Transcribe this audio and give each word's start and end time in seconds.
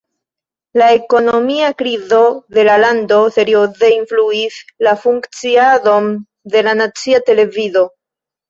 La 0.81 0.85
ekonomia 0.99 1.67
krizo 1.81 2.21
de 2.57 2.63
la 2.69 2.77
lando 2.85 3.19
serioze 3.37 3.91
influis 3.99 4.57
la 4.89 4.97
funkciadon 5.05 6.11
de 6.57 6.65
la 6.71 6.75
nacia 6.83 7.25
televido. 7.33 7.89